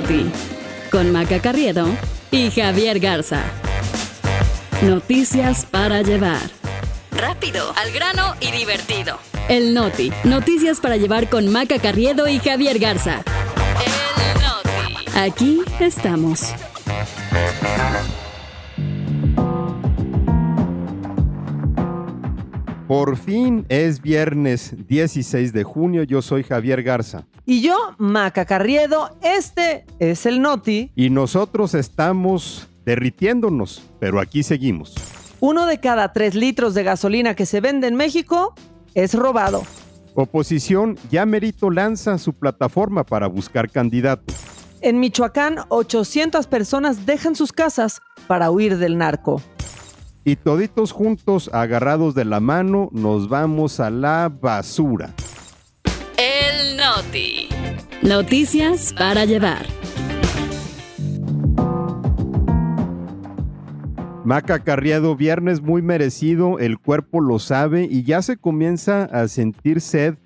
[0.00, 0.30] Noti,
[0.90, 1.86] con Maca Carriedo
[2.30, 3.42] y Javier Garza.
[4.80, 6.40] Noticias para llevar.
[7.10, 9.18] Rápido, al grano y divertido.
[9.50, 13.22] El Noti, noticias para llevar con Maca Carriedo y Javier Garza.
[13.84, 15.18] El Noti.
[15.18, 16.54] Aquí estamos.
[22.90, 27.24] Por fin es viernes 16 de junio, yo soy Javier Garza.
[27.46, 30.90] Y yo, Maca Carriedo, este es el Noti.
[30.96, 34.96] Y nosotros estamos derritiéndonos, pero aquí seguimos.
[35.38, 38.56] Uno de cada tres litros de gasolina que se vende en México
[38.94, 39.62] es robado.
[40.16, 44.34] Oposición ya merito lanza su plataforma para buscar candidatos.
[44.80, 49.40] En Michoacán, 800 personas dejan sus casas para huir del narco.
[50.24, 55.14] Y toditos juntos, agarrados de la mano, nos vamos a la basura.
[56.18, 57.48] El Noti.
[58.02, 59.66] Noticias para llevar.
[64.24, 69.80] Maca Carriado, viernes muy merecido, el cuerpo lo sabe y ya se comienza a sentir
[69.80, 70.16] sed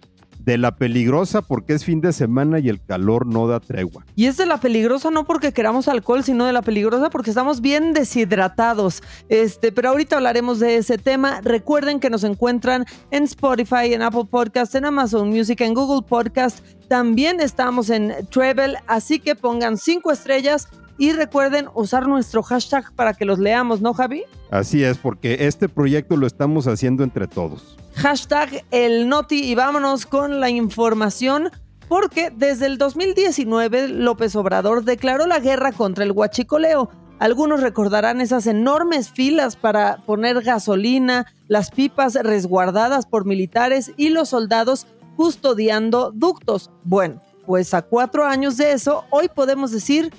[0.44, 4.04] de la peligrosa porque es fin de semana y el calor no da tregua.
[4.14, 7.60] Y es de la peligrosa no porque queramos alcohol, sino de la peligrosa porque estamos
[7.60, 9.02] bien deshidratados.
[9.28, 11.40] Este, pero ahorita hablaremos de ese tema.
[11.42, 16.64] Recuerden que nos encuentran en Spotify, en Apple Podcast, en Amazon Music, en Google Podcast.
[16.88, 23.14] También estamos en Travel, así que pongan cinco estrellas y recuerden usar nuestro hashtag para
[23.14, 24.24] que los leamos, ¿no, Javi?
[24.50, 27.76] Así es, porque este proyecto lo estamos haciendo entre todos.
[27.94, 31.50] Hashtag el Noti y vámonos con la información.
[31.88, 36.88] Porque desde el 2019 López Obrador declaró la guerra contra el huachicoleo.
[37.18, 44.30] Algunos recordarán esas enormes filas para poner gasolina, las pipas resguardadas por militares y los
[44.30, 46.70] soldados custodiando ductos.
[46.82, 50.12] Bueno, pues a cuatro años de eso, hoy podemos decir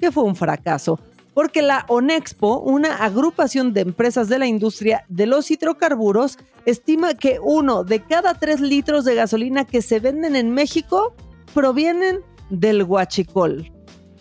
[0.00, 0.98] que fue un fracaso,
[1.34, 7.38] porque la ONEXPO, una agrupación de empresas de la industria de los hidrocarburos, estima que
[7.42, 11.14] uno de cada tres litros de gasolina que se venden en México
[11.54, 13.70] provienen del huachicol.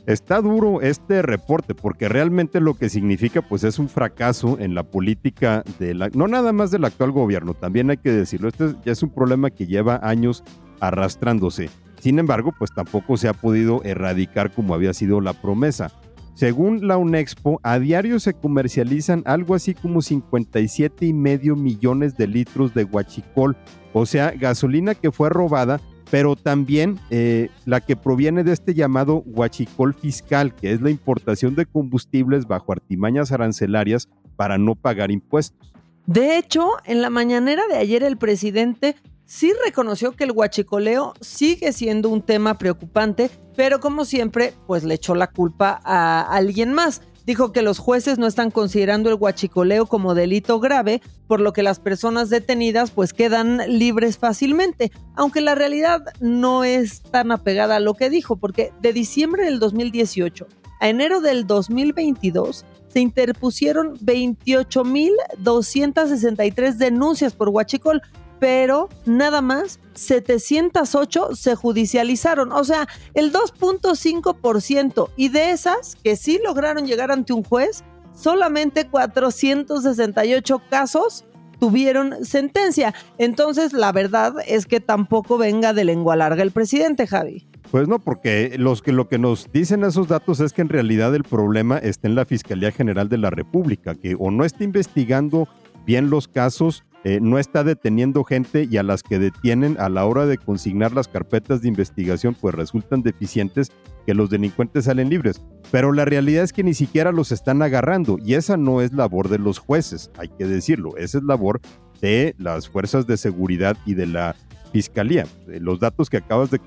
[0.05, 4.83] Está duro este reporte porque realmente lo que significa pues es un fracaso en la
[4.83, 8.91] política de la no nada más del actual gobierno, también hay que decirlo, este ya
[8.91, 10.43] es un problema que lleva años
[10.79, 11.69] arrastrándose.
[11.99, 15.91] Sin embargo, pues tampoco se ha podido erradicar como había sido la promesa.
[16.33, 22.27] Según la UNEXPO, a diario se comercializan algo así como 57 y medio millones de
[22.27, 23.57] litros de guachicol,
[23.91, 29.21] o sea, gasolina que fue robada, pero también eh, la que proviene de este llamado
[29.25, 35.73] guachicol fiscal, que es la importación de combustibles bajo artimañas arancelarias para no pagar impuestos.
[36.05, 38.95] De hecho, en la mañanera de ayer el presidente
[39.29, 44.95] sí reconoció que el huachicoleo sigue siendo un tema preocupante, pero como siempre, pues le
[44.95, 47.03] echó la culpa a alguien más.
[47.27, 51.61] Dijo que los jueces no están considerando el huachicoleo como delito grave, por lo que
[51.61, 57.79] las personas detenidas pues quedan libres fácilmente, aunque la realidad no es tan apegada a
[57.79, 60.47] lo que dijo, porque de diciembre del 2018
[60.79, 68.01] a enero del 2022 se interpusieron 28.263 denuncias por huachicol,
[68.39, 75.09] pero nada más 708 se judicializaron, o sea, el 2.5%.
[75.15, 77.83] Y de esas que sí lograron llegar ante un juez,
[78.13, 81.25] solamente 468 casos
[81.59, 82.93] tuvieron sentencia.
[83.17, 87.45] Entonces, la verdad es que tampoco venga de lengua larga el presidente, Javi.
[87.69, 91.13] Pues no, porque los que, lo que nos dicen esos datos es que en realidad
[91.13, 95.47] el problema está en la Fiscalía General de la República, que o no está investigando
[95.85, 100.05] bien los casos eh, no está deteniendo gente y a las que detienen a la
[100.05, 103.71] hora de consignar las carpetas de investigación pues resultan deficientes
[104.05, 105.41] que los delincuentes salen libres.
[105.71, 109.29] Pero la realidad es que ni siquiera los están agarrando y esa no es labor
[109.29, 111.61] de los jueces, hay que decirlo, esa es labor
[112.01, 114.35] de las fuerzas de seguridad y de la
[114.71, 115.25] fiscalía.
[115.47, 116.59] Eh, los datos que acabas de,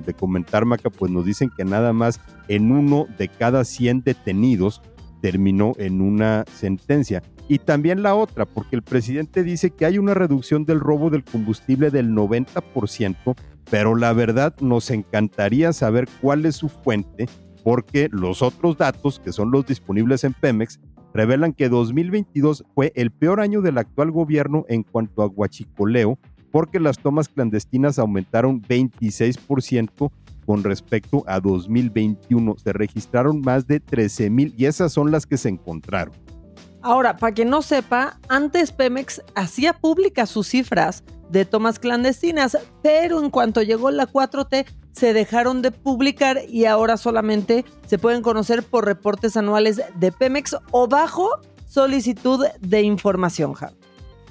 [0.00, 4.80] de comentar, Maca, pues nos dicen que nada más en uno de cada 100 detenidos
[5.22, 7.22] terminó en una sentencia.
[7.48, 11.24] Y también la otra, porque el presidente dice que hay una reducción del robo del
[11.24, 13.34] combustible del 90%,
[13.70, 17.28] pero la verdad nos encantaría saber cuál es su fuente,
[17.62, 20.80] porque los otros datos, que son los disponibles en Pemex,
[21.14, 26.18] revelan que 2022 fue el peor año del actual gobierno en cuanto a guachicoleo,
[26.50, 30.10] porque las tomas clandestinas aumentaron 26%
[30.44, 32.56] con respecto a 2021.
[32.62, 36.14] Se registraron más de 13 mil y esas son las que se encontraron.
[36.82, 43.22] Ahora, para quien no sepa, antes Pemex hacía públicas sus cifras de tomas clandestinas, pero
[43.22, 48.62] en cuanto llegó la 4T se dejaron de publicar y ahora solamente se pueden conocer
[48.62, 53.54] por reportes anuales de Pemex o bajo solicitud de información,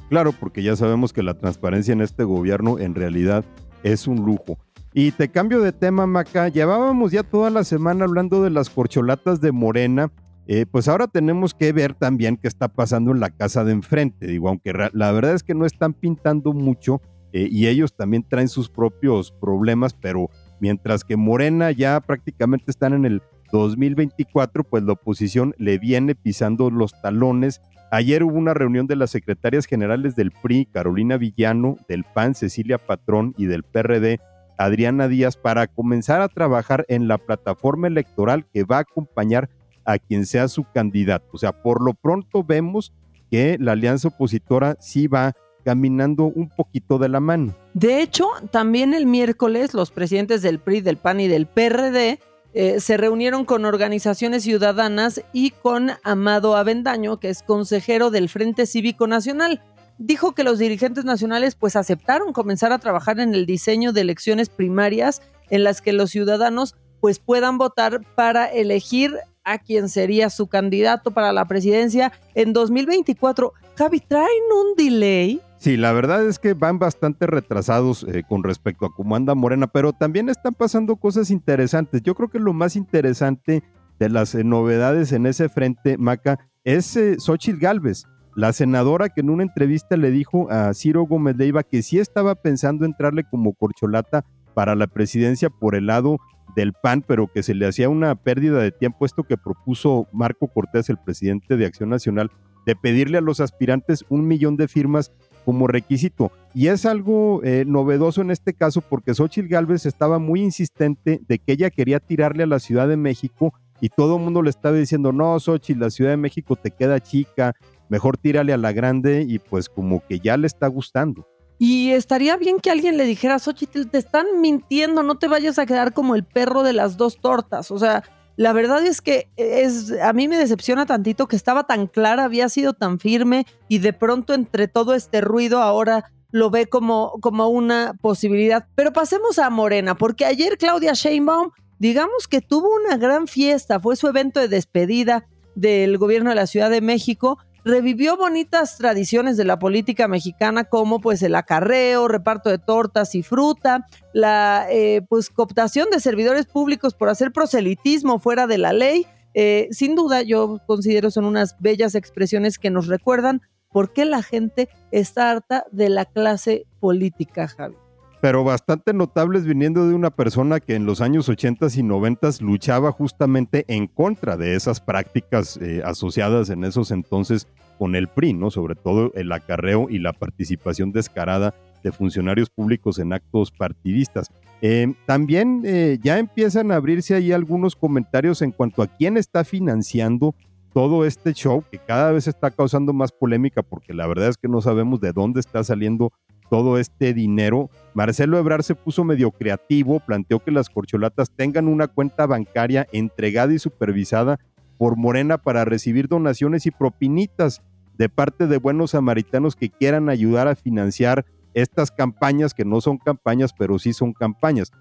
[0.09, 3.45] Claro, porque ya sabemos que la transparencia en este gobierno en realidad
[3.81, 4.59] es un lujo.
[4.93, 6.49] Y te cambio de tema, Maca.
[6.49, 10.11] Llevábamos ya toda la semana hablando de las corcholatas de Morena.
[10.47, 14.27] Eh, pues ahora tenemos que ver también qué está pasando en la casa de enfrente.
[14.27, 17.01] Digo, aunque la verdad es que no están pintando mucho
[17.31, 20.29] eh, y ellos también traen sus propios problemas, pero
[20.59, 23.21] mientras que Morena ya prácticamente están en el
[23.53, 27.61] 2024, pues la oposición le viene pisando los talones.
[27.91, 32.77] Ayer hubo una reunión de las secretarias generales del PRI, Carolina Villano, del PAN, Cecilia
[32.77, 34.19] Patrón y del PRD,
[34.57, 39.49] Adriana Díaz, para comenzar a trabajar en la plataforma electoral que va a acompañar
[39.85, 41.27] a quien sea su candidato.
[41.33, 42.93] O sea, por lo pronto vemos
[43.29, 45.33] que la alianza opositora sí va
[45.63, 47.55] caminando un poquito de la mano.
[47.73, 52.19] De hecho, también el miércoles los presidentes del PRI, del PAN y del PRD
[52.53, 58.65] eh, se reunieron con organizaciones ciudadanas y con Amado Avendaño, que es consejero del Frente
[58.65, 59.61] Cívico Nacional.
[60.03, 64.49] Dijo que los dirigentes nacionales pues aceptaron comenzar a trabajar en el diseño de elecciones
[64.49, 65.21] primarias
[65.51, 71.11] en las que los ciudadanos pues puedan votar para elegir a quien sería su candidato
[71.11, 73.53] para la presidencia en 2024.
[73.75, 74.27] Javi, ¿traen
[74.59, 75.39] un delay?
[75.59, 79.67] Sí, la verdad es que van bastante retrasados eh, con respecto a cómo anda Morena,
[79.67, 82.01] pero también están pasando cosas interesantes.
[82.01, 83.61] Yo creo que lo más interesante
[83.99, 88.05] de las eh, novedades en ese frente, Maca, es eh, Xochitl Galvez,
[88.35, 92.35] la senadora que en una entrevista le dijo a Ciro Gómez Leiva que sí estaba
[92.35, 96.17] pensando entrarle como corcholata para la presidencia por el lado
[96.55, 100.47] del PAN, pero que se le hacía una pérdida de tiempo, esto que propuso Marco
[100.47, 102.29] Cortés, el presidente de Acción Nacional,
[102.65, 105.11] de pedirle a los aspirantes un millón de firmas
[105.45, 106.31] como requisito.
[106.53, 111.39] Y es algo eh, novedoso en este caso porque Xochitl Gálvez estaba muy insistente de
[111.39, 114.77] que ella quería tirarle a la Ciudad de México y todo el mundo le estaba
[114.77, 117.55] diciendo, no, Xochitl, la Ciudad de México te queda chica,
[117.91, 121.27] mejor tírale a la grande y pues como que ya le está gustando.
[121.59, 125.65] Y estaría bien que alguien le dijera, Xochitl, te están mintiendo, no te vayas a
[125.65, 127.69] quedar como el perro de las dos tortas.
[127.69, 128.03] O sea,
[128.37, 132.47] la verdad es que es, a mí me decepciona tantito que estaba tan clara, había
[132.47, 137.49] sido tan firme y de pronto entre todo este ruido ahora lo ve como, como
[137.49, 138.67] una posibilidad.
[138.73, 143.97] Pero pasemos a Morena, porque ayer Claudia Sheinbaum, digamos que tuvo una gran fiesta, fue
[143.97, 149.45] su evento de despedida del gobierno de la Ciudad de México revivió bonitas tradiciones de
[149.45, 155.29] la política mexicana como pues el acarreo, reparto de tortas y fruta, la eh, pues
[155.29, 159.05] cooptación de servidores públicos por hacer proselitismo fuera de la ley.
[159.33, 163.41] Eh, sin duda yo considero son unas bellas expresiones que nos recuerdan
[163.71, 167.75] por qué la gente está harta de la clase política, Javi
[168.21, 172.91] pero bastante notables viniendo de una persona que en los años 80 y 90 luchaba
[172.91, 177.47] justamente en contra de esas prácticas eh, asociadas en esos entonces
[177.79, 178.51] con el PRI, ¿no?
[178.51, 184.29] Sobre todo el acarreo y la participación descarada de funcionarios públicos en actos partidistas.
[184.61, 189.43] Eh, también eh, ya empiezan a abrirse ahí algunos comentarios en cuanto a quién está
[189.43, 190.35] financiando
[190.75, 194.47] todo este show que cada vez está causando más polémica porque la verdad es que
[194.47, 196.13] no sabemos de dónde está saliendo
[196.51, 197.69] todo este dinero.
[197.93, 203.53] Marcelo Ebrar se puso medio creativo, planteó que las corcholatas tengan una cuenta bancaria entregada
[203.53, 204.37] y supervisada
[204.77, 207.61] por Morena para recibir donaciones y propinitas
[207.97, 212.97] de parte de buenos samaritanos que quieran ayudar a financiar estas campañas que no son
[212.97, 214.73] campañas, pero sí son campañas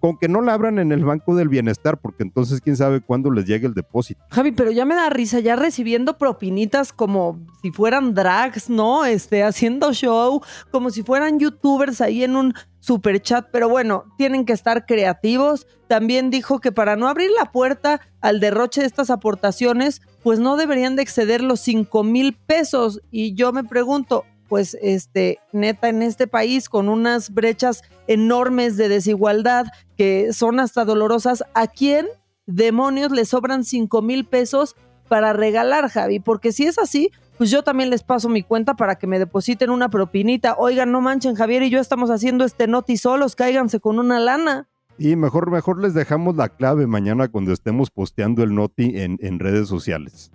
[0.00, 3.30] con que no la abran en el Banco del Bienestar, porque entonces quién sabe cuándo
[3.30, 4.22] les llegue el depósito.
[4.30, 9.04] Javi, pero ya me da risa, ya recibiendo propinitas como si fueran drags, ¿no?
[9.04, 14.44] Este, haciendo show, como si fueran youtubers ahí en un super chat, pero bueno, tienen
[14.44, 15.66] que estar creativos.
[15.88, 20.56] También dijo que para no abrir la puerta al derroche de estas aportaciones, pues no
[20.56, 23.00] deberían de exceder los 5 mil pesos.
[23.10, 28.88] Y yo me pregunto, pues este, neta, en este país con unas brechas enormes de
[28.88, 32.06] desigualdad que son hasta dolorosas, ¿a quién
[32.46, 34.76] demonios le sobran 5 mil pesos
[35.08, 36.20] para regalar, Javi?
[36.20, 39.70] Porque si es así, pues yo también les paso mi cuenta para que me depositen
[39.70, 40.56] una propinita.
[40.58, 44.68] Oigan, no manchen, Javier y yo estamos haciendo este noti solos, cáiganse con una lana.
[44.98, 49.38] Y mejor, mejor les dejamos la clave mañana cuando estemos posteando el noti en, en
[49.38, 50.30] redes sociales.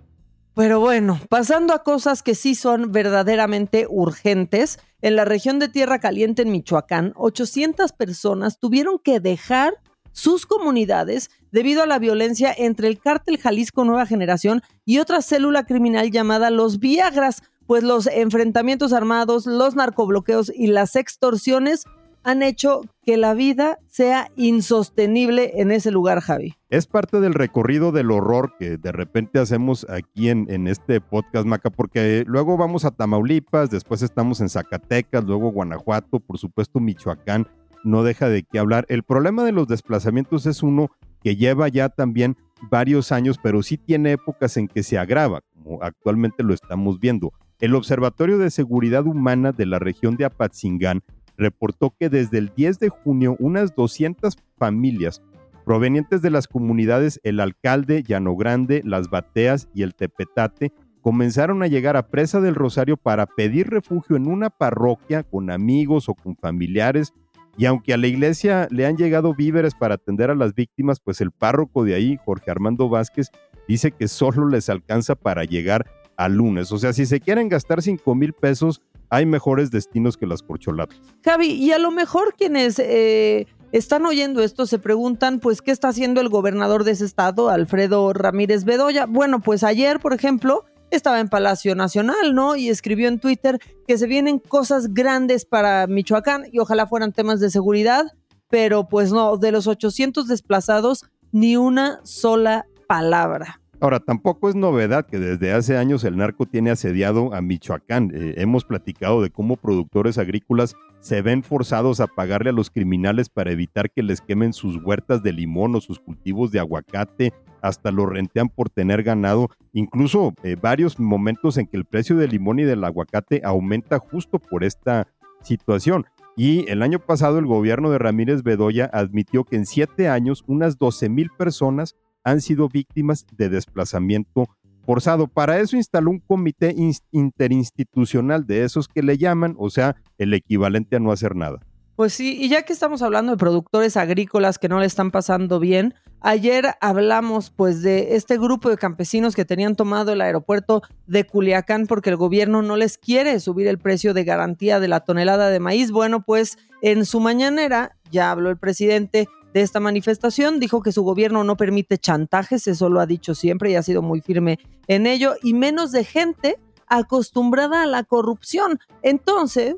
[0.54, 5.98] Pero bueno, pasando a cosas que sí son verdaderamente urgentes, en la región de Tierra
[5.98, 9.74] Caliente en Michoacán, 800 personas tuvieron que dejar
[10.12, 15.64] sus comunidades debido a la violencia entre el cártel Jalisco Nueva Generación y otra célula
[15.64, 21.84] criminal llamada los Viagras, pues los enfrentamientos armados, los narcobloqueos y las extorsiones
[22.24, 26.54] han hecho que la vida sea insostenible en ese lugar, Javi.
[26.70, 31.70] Es parte del recorrido del horror que de repente hacemos aquí en, este podcast, Maca,
[31.70, 37.48] porque luego vamos a Tamaulipas, después estamos en Zacatecas, luego Guanajuato, por supuesto Michoacán,
[37.84, 38.86] no deja de qué hablar.
[38.88, 40.90] El problema de los desplazamientos es uno
[41.22, 42.36] que lleva ya también
[42.70, 47.32] varios años, pero sí tiene épocas en que se agrava, como actualmente lo estamos viendo.
[47.58, 51.02] El Observatorio de Seguridad Humana de la región de Apatzingán
[51.36, 55.22] reportó que desde el 10 de junio unas 200 familias
[55.64, 61.66] provenientes de las comunidades El Alcalde, Llano Grande, Las Bateas y El Tepetate comenzaron a
[61.66, 66.36] llegar a Presa del Rosario para pedir refugio en una parroquia con amigos o con
[66.36, 67.12] familiares
[67.56, 71.20] y aunque a la iglesia le han llegado víveres para atender a las víctimas, pues
[71.20, 73.28] el párroco de ahí, Jorge Armando Vázquez,
[73.68, 75.86] dice que solo les alcanza para llegar
[76.16, 76.72] al lunes.
[76.72, 78.80] O sea, si se quieren gastar 5 mil pesos,
[79.12, 80.98] hay mejores destinos que las corcholatas.
[81.22, 85.88] Javi, y a lo mejor quienes eh, están oyendo esto se preguntan, pues, ¿qué está
[85.88, 89.04] haciendo el gobernador de ese estado, Alfredo Ramírez Bedoya?
[89.04, 92.56] Bueno, pues ayer, por ejemplo, estaba en Palacio Nacional, ¿no?
[92.56, 97.38] Y escribió en Twitter que se vienen cosas grandes para Michoacán y ojalá fueran temas
[97.38, 98.06] de seguridad,
[98.48, 103.61] pero pues no, de los 800 desplazados, ni una sola palabra.
[103.82, 108.12] Ahora, tampoco es novedad que desde hace años el narco tiene asediado a Michoacán.
[108.14, 113.28] Eh, hemos platicado de cómo productores agrícolas se ven forzados a pagarle a los criminales
[113.28, 117.90] para evitar que les quemen sus huertas de limón o sus cultivos de aguacate, hasta
[117.90, 122.60] lo rentean por tener ganado, incluso eh, varios momentos en que el precio del limón
[122.60, 125.08] y del aguacate aumenta justo por esta
[125.42, 126.06] situación.
[126.36, 130.78] Y el año pasado el gobierno de Ramírez Bedoya admitió que en siete años unas
[130.78, 134.48] 12 mil personas han sido víctimas de desplazamiento
[134.84, 135.28] forzado.
[135.28, 136.74] Para eso instaló un comité
[137.10, 141.60] interinstitucional de esos que le llaman, o sea, el equivalente a no hacer nada.
[141.94, 145.60] Pues sí, y ya que estamos hablando de productores agrícolas que no le están pasando
[145.60, 151.24] bien, ayer hablamos pues de este grupo de campesinos que tenían tomado el aeropuerto de
[151.24, 155.50] Culiacán porque el gobierno no les quiere subir el precio de garantía de la tonelada
[155.50, 155.90] de maíz.
[155.90, 160.60] Bueno, pues en su mañanera ya habló el presidente de esta manifestación.
[160.60, 164.02] Dijo que su gobierno no permite chantajes, eso lo ha dicho siempre y ha sido
[164.02, 168.78] muy firme en ello, y menos de gente acostumbrada a la corrupción.
[169.02, 169.76] Entonces,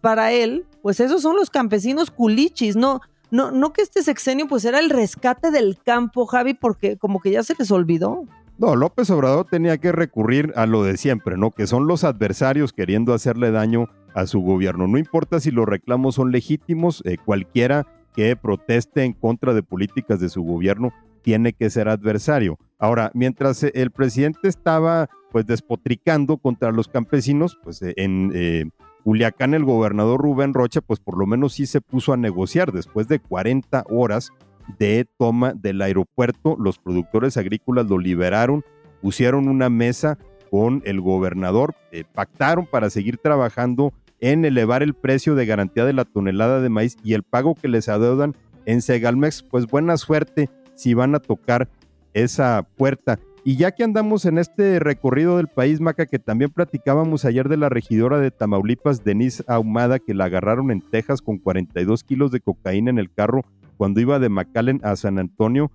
[0.00, 3.00] para él, pues esos son los campesinos culichis, no,
[3.30, 7.30] no, no que este sexenio pues era el rescate del campo, Javi, porque como que
[7.30, 8.24] ya se les olvidó.
[8.58, 11.50] No, López Obrador tenía que recurrir a lo de siempre, ¿no?
[11.50, 14.86] Que son los adversarios queriendo hacerle daño a su gobierno.
[14.86, 20.20] No importa si los reclamos son legítimos, eh, cualquiera que proteste en contra de políticas
[20.20, 20.92] de su gobierno
[21.22, 22.58] tiene que ser adversario.
[22.78, 28.68] Ahora, mientras el presidente estaba pues despotricando contra los campesinos, pues eh, en eh,
[29.04, 33.08] Culiacán el gobernador Rubén Rocha pues por lo menos sí se puso a negociar después
[33.08, 34.30] de 40 horas
[34.78, 38.64] de toma del aeropuerto, los productores agrícolas lo liberaron,
[39.00, 40.18] pusieron una mesa
[40.50, 43.92] con el gobernador, eh, pactaron para seguir trabajando
[44.22, 47.68] en elevar el precio de garantía de la tonelada de maíz y el pago que
[47.68, 51.68] les adeudan en Segalmex, pues buena suerte si van a tocar
[52.14, 53.18] esa puerta.
[53.44, 57.56] Y ya que andamos en este recorrido del país, Maca, que también platicábamos ayer de
[57.56, 62.40] la regidora de Tamaulipas, Denise Ahumada, que la agarraron en Texas con 42 kilos de
[62.40, 63.42] cocaína en el carro
[63.76, 65.72] cuando iba de McAllen a San Antonio,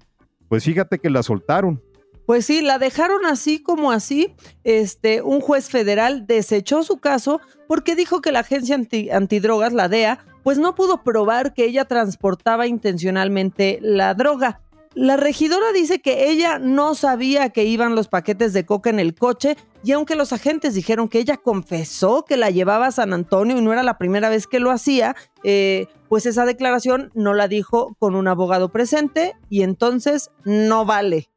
[0.47, 1.81] pues fíjate que la soltaron.
[2.27, 4.35] Pues sí, la dejaron así como así.
[4.65, 8.77] Este, un juez federal desechó su caso porque dijo que la agencia
[9.13, 14.59] antidrogas, la DEA, pues no pudo probar que ella transportaba intencionalmente la droga.
[14.93, 19.15] La regidora dice que ella no sabía que iban los paquetes de coca en el
[19.15, 23.57] coche y aunque los agentes dijeron que ella confesó que la llevaba a San Antonio
[23.57, 25.15] y no era la primera vez que lo hacía,
[25.45, 31.29] eh, pues esa declaración no la dijo con un abogado presente y entonces no vale.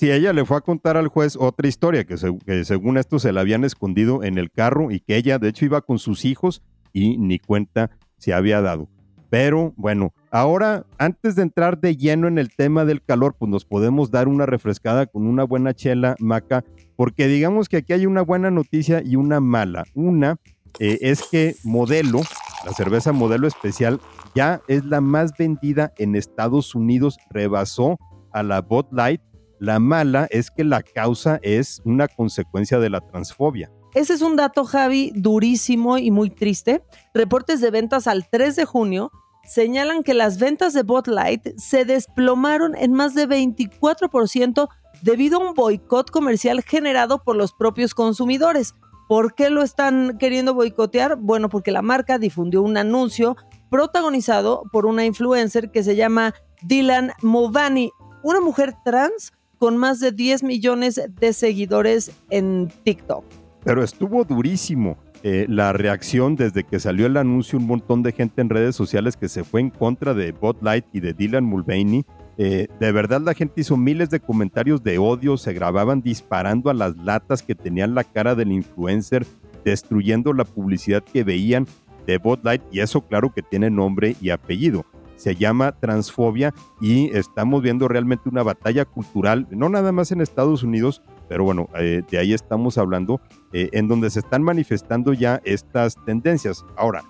[0.00, 2.16] Si ella le fue a contar al juez otra historia, que,
[2.64, 5.82] según esto se la habían escondido en el carro y que ella de hecho iba
[5.82, 6.62] con sus hijos
[6.94, 8.88] y ni cuenta se había dado.
[9.28, 13.66] Pero bueno, ahora antes de entrar de lleno en el tema del calor, pues nos
[13.66, 16.64] podemos dar una refrescada con una buena chela maca,
[16.96, 19.84] porque digamos que aquí hay una buena noticia y una mala.
[19.92, 20.38] Una
[20.78, 22.22] eh, es que Modelo,
[22.64, 24.00] la cerveza Modelo especial,
[24.34, 27.98] ya es la más vendida en Estados Unidos, rebasó
[28.32, 29.20] a la Bud Light
[29.60, 33.70] la mala es que la causa es una consecuencia de la transfobia.
[33.94, 36.82] Ese es un dato, Javi, durísimo y muy triste.
[37.12, 39.12] Reportes de ventas al 3 de junio
[39.44, 44.68] señalan que las ventas de Bud Light se desplomaron en más de 24%
[45.02, 48.74] debido a un boicot comercial generado por los propios consumidores.
[49.08, 51.16] ¿Por qué lo están queriendo boicotear?
[51.16, 53.36] Bueno, porque la marca difundió un anuncio
[53.70, 57.90] protagonizado por una influencer que se llama Dylan Mulvaney,
[58.22, 63.24] una mujer trans con más de 10 millones de seguidores en TikTok.
[63.62, 64.96] Pero estuvo durísimo.
[65.22, 69.18] Eh, la reacción desde que salió el anuncio, un montón de gente en redes sociales
[69.18, 72.06] que se fue en contra de Botlight y de Dylan Mulvaney.
[72.38, 76.74] Eh, de verdad la gente hizo miles de comentarios de odio, se grababan disparando a
[76.74, 79.26] las latas que tenían la cara del influencer,
[79.62, 81.66] destruyendo la publicidad que veían
[82.06, 84.86] de Botlight y eso claro que tiene nombre y apellido
[85.20, 90.62] se llama transfobia y estamos viendo realmente una batalla cultural, no nada más en Estados
[90.62, 93.20] Unidos, pero bueno, eh, de ahí estamos hablando,
[93.52, 96.64] eh, en donde se están manifestando ya estas tendencias.
[96.74, 97.04] Ahora,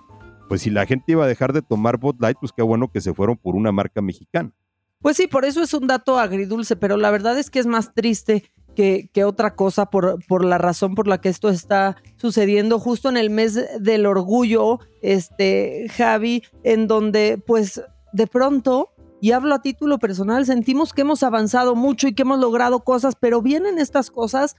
[0.49, 2.99] pues si la gente iba a dejar de tomar Bud Light, pues qué bueno que
[2.99, 4.51] se fueron por una marca mexicana.
[4.99, 7.93] Pues sí, por eso es un dato agridulce, pero la verdad es que es más
[7.93, 12.79] triste que, que, otra cosa por, por la razón por la que esto está sucediendo
[12.79, 17.81] justo en el mes del orgullo, este, Javi, en donde pues
[18.13, 18.89] de pronto,
[19.21, 23.15] y hablo a título personal, sentimos que hemos avanzado mucho y que hemos logrado cosas,
[23.19, 24.55] pero vienen estas cosas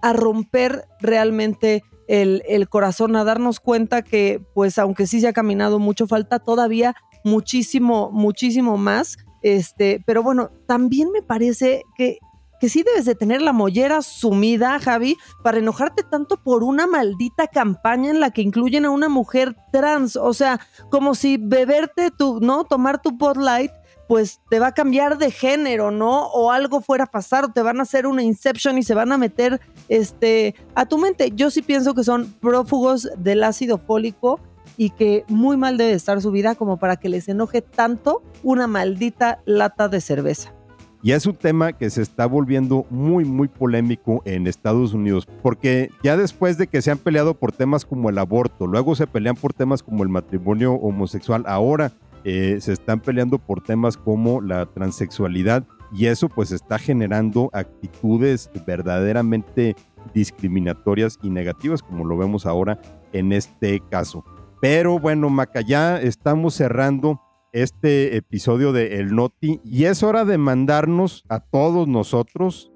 [0.00, 5.32] a romper realmente el, el, corazón, a darnos cuenta que, pues, aunque sí se ha
[5.32, 9.18] caminado mucho, falta todavía muchísimo, muchísimo más.
[9.42, 12.18] Este, pero bueno, también me parece que
[12.60, 17.46] que sí debes de tener la mollera sumida, Javi, para enojarte tanto por una maldita
[17.46, 20.16] campaña en la que incluyen a una mujer trans.
[20.16, 20.60] O sea,
[20.90, 22.64] como si beberte tu, ¿no?
[22.64, 23.72] Tomar tu Light,
[24.08, 26.26] pues te va a cambiar de género, ¿no?
[26.28, 29.12] O algo fuera a pasar, o te van a hacer una inception y se van
[29.12, 31.32] a meter este, a tu mente.
[31.34, 34.40] Yo sí pienso que son prófugos del ácido fólico
[34.76, 38.66] y que muy mal debe estar su vida como para que les enoje tanto una
[38.66, 40.57] maldita lata de cerveza.
[41.08, 45.88] Y es un tema que se está volviendo muy, muy polémico en Estados Unidos, porque
[46.02, 49.34] ya después de que se han peleado por temas como el aborto, luego se pelean
[49.34, 51.92] por temas como el matrimonio homosexual, ahora
[52.24, 58.50] eh, se están peleando por temas como la transexualidad y eso pues está generando actitudes
[58.66, 59.76] verdaderamente
[60.12, 62.82] discriminatorias y negativas como lo vemos ahora
[63.14, 64.26] en este caso.
[64.60, 67.18] Pero bueno, Maca, ya estamos cerrando
[67.52, 72.70] este episodio de El Noti y es hora de mandarnos a todos nosotros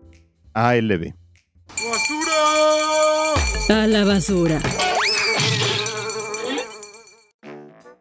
[0.55, 1.15] a LB.
[1.69, 3.83] ¡Basura!
[3.83, 4.61] A la basura.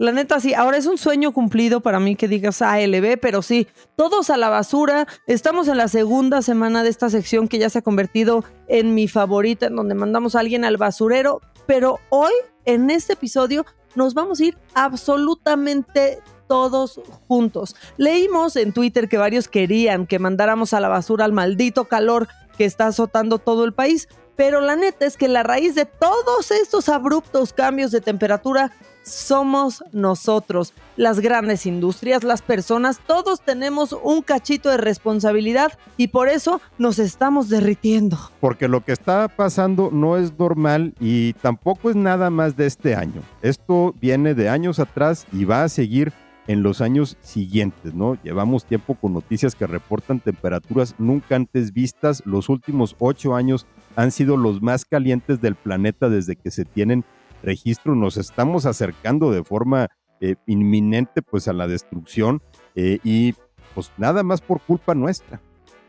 [0.01, 3.67] La neta, sí, ahora es un sueño cumplido para mí que digas ALB, pero sí,
[3.95, 5.05] todos a la basura.
[5.27, 9.07] Estamos en la segunda semana de esta sección que ya se ha convertido en mi
[9.07, 11.39] favorita, en donde mandamos a alguien al basurero.
[11.67, 12.31] Pero hoy,
[12.65, 16.17] en este episodio, nos vamos a ir absolutamente
[16.51, 17.77] todos juntos.
[17.95, 22.65] Leímos en Twitter que varios querían que mandáramos a la basura al maldito calor que
[22.65, 26.89] está azotando todo el país, pero la neta es que la raíz de todos estos
[26.89, 34.69] abruptos cambios de temperatura somos nosotros, las grandes industrias, las personas, todos tenemos un cachito
[34.69, 38.17] de responsabilidad y por eso nos estamos derritiendo.
[38.41, 42.93] Porque lo que está pasando no es normal y tampoco es nada más de este
[42.93, 43.21] año.
[43.41, 46.11] Esto viene de años atrás y va a seguir
[46.51, 48.17] en los años siguientes, ¿no?
[48.23, 52.21] Llevamos tiempo con noticias que reportan temperaturas nunca antes vistas.
[52.25, 57.05] Los últimos ocho años han sido los más calientes del planeta desde que se tienen
[57.41, 57.95] registros.
[57.95, 59.87] Nos estamos acercando de forma
[60.19, 62.41] eh, inminente pues a la destrucción
[62.75, 63.33] eh, y
[63.73, 65.39] pues nada más por culpa nuestra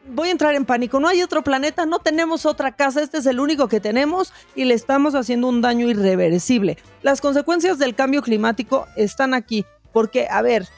[0.08, 0.98] voy a entrar en pánico.
[1.00, 4.64] No hay otro planeta, no tenemos otra casa, este es el único que tenemos y
[4.64, 6.76] le estamos haciendo un daño irreversible.
[7.02, 9.64] Las consecuencias del cambio climático están aquí.
[9.92, 10.68] Porque, a ver,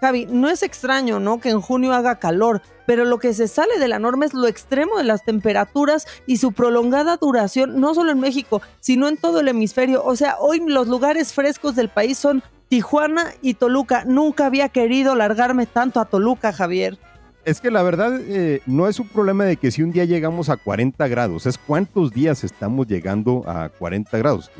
[0.00, 1.40] Javi, no es extraño, ¿no?
[1.40, 4.46] Que en junio haga calor, pero lo que se sale de la norma es lo
[4.46, 9.40] extremo de las temperaturas y su prolongada duración, no solo en México, sino en todo
[9.40, 10.04] el hemisferio.
[10.04, 14.04] O sea, hoy los lugares frescos del país son Tijuana y Toluca.
[14.04, 16.98] Nunca había querido largarme tanto a Toluca, Javier.
[17.44, 20.50] Es que la verdad eh, no es un problema de que si un día llegamos
[20.50, 24.50] a 40 grados, es cuántos días estamos llegando a 40 grados.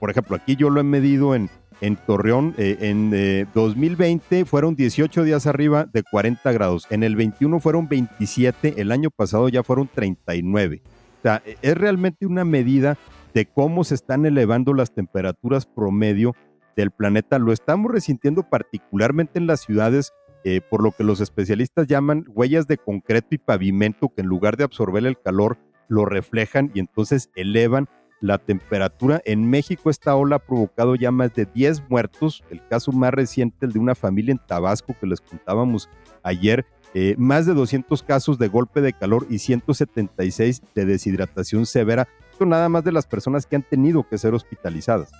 [0.00, 1.48] Por ejemplo, aquí yo lo he medido en
[1.84, 2.54] en Torreón.
[2.56, 6.86] Eh, en 2020 eh, fueron 18 días arriba de 40 grados.
[6.90, 8.80] En el 21 fueron 27.
[8.80, 10.82] El año pasado ya fueron 39.
[10.84, 12.96] O sea, e, es realmente una medida
[13.34, 16.34] de cómo se están elevando las temperaturas promedio
[16.74, 17.38] del planeta.
[17.38, 22.66] Lo estamos resintiendo particularmente en las ciudades, eh, por lo que los especialistas llaman huellas
[22.66, 27.30] de concreto y pavimento que en lugar de absorber el calor, lo reflejan y entonces
[27.34, 27.88] elevan
[28.24, 29.20] la temperatura.
[29.26, 32.42] En México esta ola ha provocado ya más de 10 muertos.
[32.50, 35.90] El caso más reciente, el de una familia en Tabasco que les contábamos
[36.22, 42.08] ayer, eh, más de 200 casos de golpe de calor y 176 de deshidratación severa.
[42.32, 45.10] Esto nada más de las personas que han tenido que ser hospitalizadas.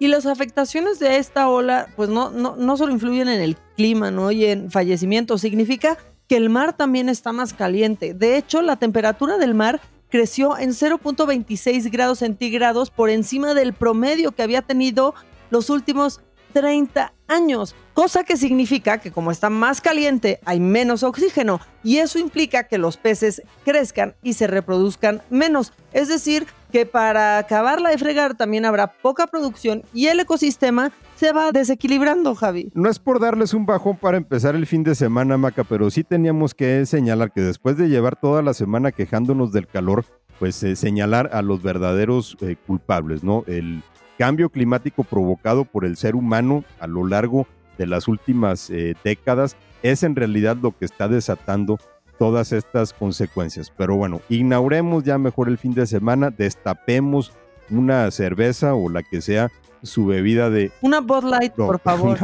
[0.00, 4.10] Y las afectaciones de esta ola, pues no, no, no solo influyen en el clima,
[4.10, 4.32] ¿no?
[4.32, 5.40] Y en fallecimientos.
[5.40, 8.12] Significa que el mar también está más caliente.
[8.12, 9.80] De hecho, la temperatura del mar
[10.12, 15.14] creció en 0.26 grados centígrados por encima del promedio que había tenido
[15.48, 16.20] los últimos
[16.52, 22.18] 30 años, cosa que significa que como está más caliente hay menos oxígeno y eso
[22.18, 25.72] implica que los peces crezcan y se reproduzcan menos.
[25.94, 31.32] Es decir, que para acabarla de fregar también habrá poca producción y el ecosistema se
[31.32, 32.72] va desequilibrando, Javi.
[32.74, 36.02] No es por darles un bajón para empezar el fin de semana, Maca, pero sí
[36.02, 40.04] teníamos que señalar que después de llevar toda la semana quejándonos del calor,
[40.40, 43.44] pues eh, señalar a los verdaderos eh, culpables, ¿no?
[43.46, 43.84] El
[44.18, 47.46] cambio climático provocado por el ser humano a lo largo
[47.78, 49.54] de las últimas eh, décadas
[49.84, 51.78] es en realidad lo que está desatando
[52.18, 53.70] todas estas consecuencias.
[53.70, 57.32] Pero bueno, inauguremos ya mejor el fin de semana, destapemos
[57.72, 59.50] una cerveza o la que sea
[59.82, 60.70] su bebida de...
[60.80, 62.18] Una Bud Light, por favor.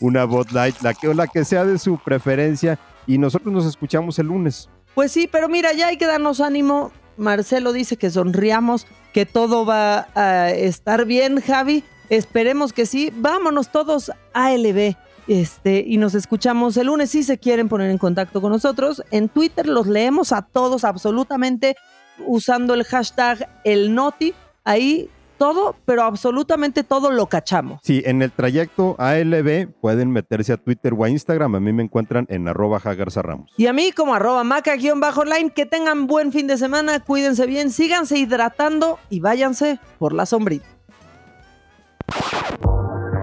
[0.00, 4.18] Una Bud, Light, la que, la que sea de su preferencia y nosotros nos escuchamos
[4.18, 4.68] el lunes.
[4.94, 6.92] Pues sí, pero mira, ya hay que darnos ánimo.
[7.16, 11.84] Marcelo dice que sonriamos, que todo va a estar bien, Javi.
[12.10, 13.12] Esperemos que sí.
[13.16, 14.96] Vámonos todos a LB.
[15.26, 19.02] Este, y nos escuchamos el lunes si se quieren poner en contacto con nosotros.
[19.10, 21.76] En Twitter los leemos a todos absolutamente
[22.18, 24.34] usando el hashtag el noti.
[24.64, 27.80] Ahí todo, pero absolutamente todo lo cachamos.
[27.82, 31.54] Sí, en el trayecto ALB pueden meterse a Twitter o a Instagram.
[31.56, 33.50] A mí me encuentran en arroba Ramos.
[33.56, 35.50] Y a mí como arroba maca-line.
[35.54, 40.66] Que tengan buen fin de semana, cuídense bien, síganse hidratando y váyanse por la sombrita.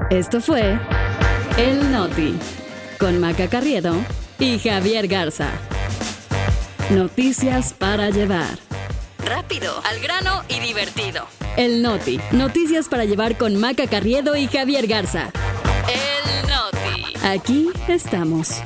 [0.10, 0.80] Esto fue
[1.58, 2.36] El Noti
[2.99, 3.95] con Maca Carriedo
[4.39, 5.49] y Javier Garza.
[6.91, 8.70] Noticias para llevar.
[9.25, 11.27] Rápido, al grano y divertido.
[11.57, 12.19] El Noti.
[12.31, 15.31] Noticias para llevar con Maca Carriedo y Javier Garza.
[15.88, 17.13] El Noti.
[17.23, 18.62] Aquí estamos.